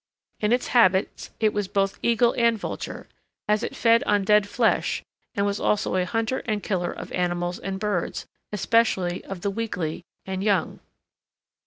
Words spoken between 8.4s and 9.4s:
especially